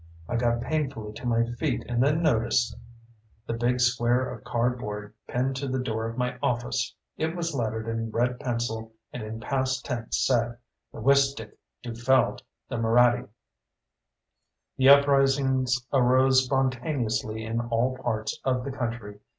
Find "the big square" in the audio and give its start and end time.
3.45-4.33